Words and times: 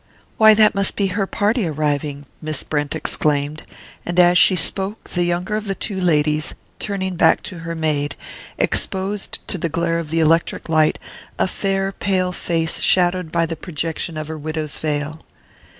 "Why, 0.37 0.55
that 0.55 0.73
must 0.73 0.95
be 0.95 1.05
her 1.13 1.27
party 1.27 1.67
arriving!" 1.67 2.25
Miss 2.41 2.63
Brent 2.63 2.95
exclaimed; 2.95 3.61
and 4.03 4.19
as 4.19 4.35
she 4.35 4.55
spoke 4.55 5.11
the 5.11 5.23
younger 5.25 5.55
of 5.55 5.65
the 5.65 5.75
two 5.75 6.01
ladies, 6.01 6.55
turning 6.79 7.15
back 7.15 7.43
to 7.43 7.59
her 7.59 7.75
maid, 7.75 8.15
exposed 8.57 9.37
to 9.47 9.59
the 9.59 9.69
glare 9.69 9.99
of 9.99 10.09
the 10.09 10.19
electric 10.19 10.67
light 10.69 10.97
a 11.37 11.45
fair 11.47 11.91
pale 11.91 12.31
face 12.31 12.79
shadowed 12.79 13.31
by 13.31 13.45
the 13.45 13.55
projection 13.55 14.17
of 14.17 14.27
her 14.27 14.39
widow's 14.39 14.79
veil. 14.79 15.21